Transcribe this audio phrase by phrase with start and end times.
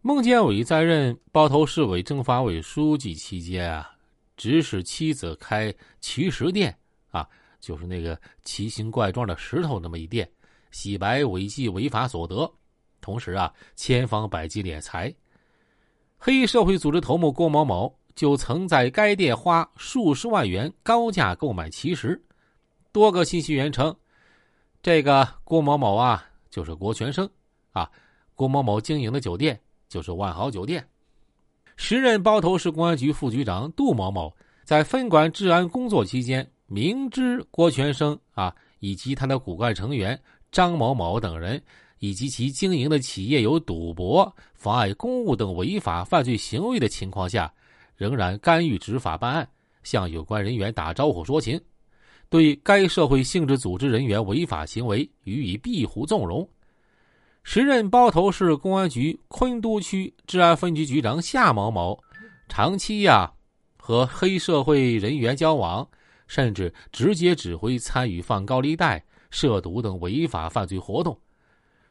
[0.00, 3.90] 孟建伟在任包头市委政法委书记期间啊，
[4.36, 6.78] 指使妻子开奇石店
[7.10, 10.30] 啊，就是那个奇形怪状的石头那么一店，
[10.70, 12.48] 洗白违纪违法所得，
[13.00, 15.12] 同时啊，千方百计敛财。
[16.16, 22.24] 黑社会组织头目郭某某就曾在该店花数十万元高价购买奇石。
[22.92, 23.94] 多个信息源称，
[24.80, 27.28] 这个郭某某啊，就是郭全生
[27.72, 27.90] 啊。
[28.36, 30.86] 郭某某经营的酒店就是万豪酒店。
[31.76, 34.34] 时任包头市公安局副局长杜某某
[34.64, 40.20] 在分管治安工作期间，明知郭全生啊以及他的骨干成员
[40.50, 41.62] 张某某等人
[42.00, 47.52] 以及其经营的企业有赌博、妨碍公务等违法犯罪行为的情况下，
[47.96, 49.48] 仍然干预执法办案，
[49.82, 51.60] 向有关人员打招呼说情。
[52.28, 56.46] 对该社会性质组织人员违法行为予以庇护纵容。
[57.50, 61.98] 时任包头市公安局昆都区治安分局局长夏某某，
[62.46, 63.32] 长期呀
[63.78, 65.88] 和黑社会人员交往，
[66.26, 71.18] 甚至直接指挥参与放高利贷、涉毒等违法犯罪活动。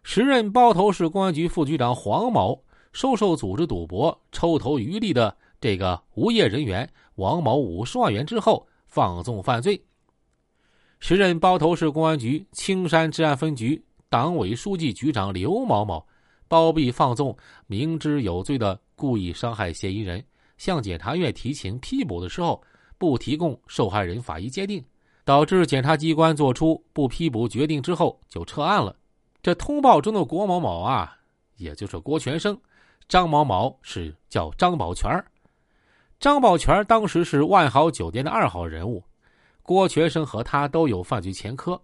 [0.03, 2.63] 时任包头市公安局副局长黄某，
[2.93, 9.83] 收受组织赌博、抽头渔利的这个无业人员王某五十万元之后，放纵犯罪。
[10.99, 16.05] 时任包头市公安局青山治安分局党委书记、局长刘某某，
[16.47, 20.23] 包庇放纵、明知有罪的故意伤害嫌疑人，
[20.57, 22.61] 向检察院提请批捕的时候，
[22.97, 24.83] 不提供受害人法医鉴定，
[25.25, 28.95] 导致检察机关作出不批捕决定之后就撤案了。
[29.41, 31.17] 这通报中的郭某某啊，
[31.57, 32.57] 也就是郭全生，
[33.09, 35.23] 张某某是叫张宝全
[36.19, 39.03] 张宝全当时是万豪酒店的二号人物。
[39.61, 41.79] 郭全生和他都有犯罪前科，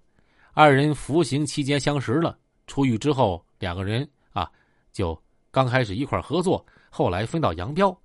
[0.54, 2.38] 二人服刑期间相识了。
[2.68, 4.50] 出狱之后，两个人啊，
[4.92, 5.20] 就
[5.52, 7.96] 刚开始一块合作，后来分道扬镳。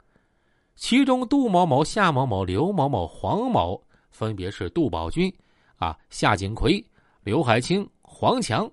[0.75, 5.33] 其中，杜某某、夏某某、刘某某、黄某，分别是杜宝军、
[5.77, 6.85] 啊夏景奎、
[7.23, 8.71] 刘海清、黄强。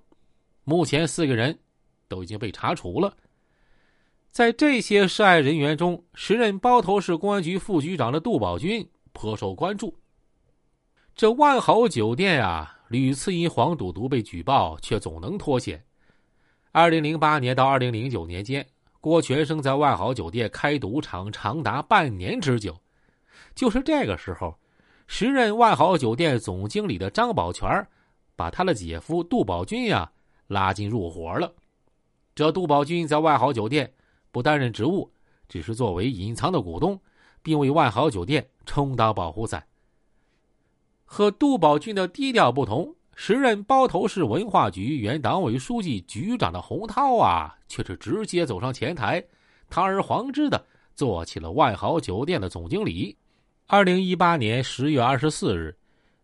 [0.64, 1.60] 目前四个人
[2.08, 3.16] 都已经被查处了。
[4.32, 9.98] 在这些涉案人员中，时任包头市公安局副局长的杜宝军颇受关注。
[11.16, 15.84] 这万豪酒店呀，屡次因黄赌毒被举报，却总能脱险。
[16.72, 18.66] 二零零八年到二零零九年间，
[19.02, 22.78] 郭全生在万豪酒店开赌场长达半年之久。
[23.56, 24.58] 就是这个时候，
[25.08, 27.68] 时任万豪酒店总经理的张宝全
[28.36, 30.12] 把他的姐夫杜宝军呀
[30.48, 31.54] 拉进入伙了。
[32.36, 33.92] 这杜宝军在万豪酒店
[34.32, 35.10] 不担任职务，
[35.48, 37.00] 只是作为隐藏的股东，
[37.42, 39.66] 并为万豪酒店充当保护伞。
[41.06, 49.24] 和杜宝军的低调不同，时任包头市文化局原党委书记、局长的洪涛啊，却是直接走上前台，
[49.70, 50.66] 堂而皇之的
[50.96, 53.16] 做起了万豪酒店的总经理。
[53.68, 55.78] 二零一八年十月二十四日，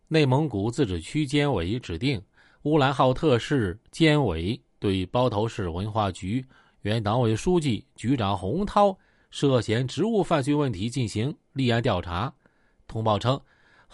[0.10, 2.22] 内蒙古自治区监委指定
[2.64, 6.46] 乌兰浩特市监委对包头市文化局
[6.82, 8.98] 原党委书记、局长洪涛
[9.30, 12.34] 涉嫌职务犯罪问题进行立案调查。
[12.88, 13.40] 通报称。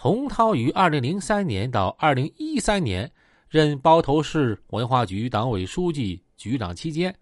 [0.00, 3.10] 洪涛于二零零三年到二零一三年
[3.48, 7.12] 任包头市文化局党委书记、局长期间，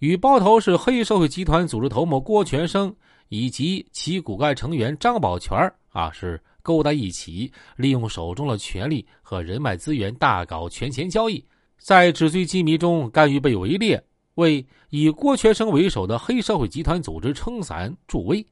[0.00, 2.92] 与包头市黑社会集团组织头目郭全生
[3.28, 5.56] 以及其骨干成员张宝全
[5.90, 11.44] 啊是勾搭一起，利用手中的权力和人脉资源大搞权钱交易，
[11.78, 14.02] 在纸醉金迷中甘于被围猎，
[14.34, 18.44] 为以郭全生为首的黑社会集团组织撑伞助威。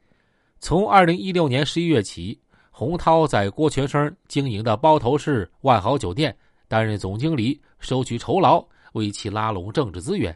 [0.60, 2.38] 从二零一六年十一月起。
[2.74, 6.34] 洪涛在郭全生经营的包头市万豪酒店
[6.66, 10.34] 担任总经理，收取酬劳，为其拉拢政治资源。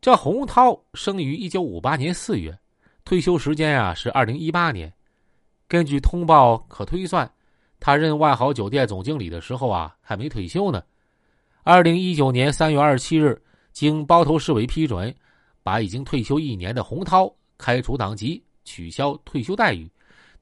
[0.00, 2.58] 这洪涛生于一九五八年四月，
[3.04, 4.90] 退休时间啊是二零一八年。
[5.68, 7.30] 根据通报可推算，
[7.78, 10.82] 他任万豪酒店总经理的时候啊还没退休呢。
[11.64, 13.38] 二零一九年三月二十七日，
[13.72, 15.14] 经包头市委批准，
[15.62, 19.86] 把已经退休一年的洪涛开除党籍，取消退休待遇。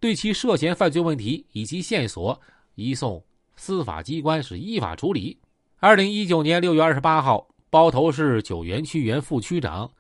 [0.06, 2.40] 对其涉嫌犯罪问题以及线索
[2.76, 3.20] 移送
[3.56, 5.36] 司法机关是依法处理。
[5.80, 9.90] 二零一九年六月二十八号，包头市九原区原副区长、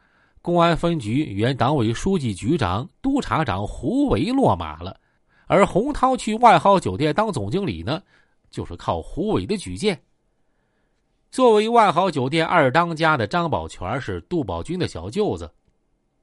[0.40, 4.96] 公安分局原党委书记、局长、督察长胡伟落马了，
[5.48, 8.00] 而洪涛去万豪酒店当总经理呢，
[8.48, 10.00] 就是靠胡伟的举荐。
[11.32, 15.50] 作为万豪酒店二当家的张宝全是杜宝军的小舅子。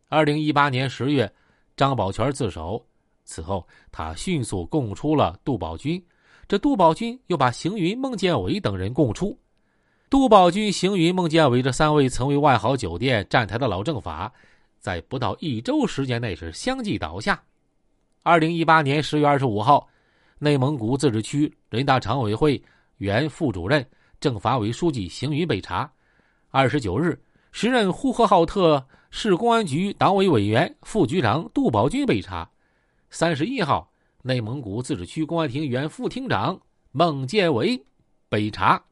[0.08, 1.30] 二零一八年十月，
[1.76, 2.86] 张宝全自首。
[3.26, 6.04] 此后，他迅速供出了杜宝军，
[6.48, 9.38] 这杜宝军又把邢云、孟建伟等人供出。
[10.10, 14.32] 杜宝军、邢云、孟建伟这三位曾为万豪酒店站台的老政法，
[14.80, 17.42] 在不到一周时间内是相继倒下。
[18.22, 19.88] 二零一八年十月二十五号，
[20.38, 22.62] 内蒙古自治区人大常委会
[22.98, 23.84] 原副主任、
[24.20, 25.92] 政法委书记邢云被查。
[26.52, 27.20] 二十九日，
[27.52, 32.48] 时任呼和浩特市公安局党委委员、副局长杜宝军被查。
[33.16, 33.94] 三十一号，
[34.24, 36.60] 内蒙古自治区公安厅原副厅长
[36.92, 37.86] 孟建伟
[38.28, 38.84] 被查。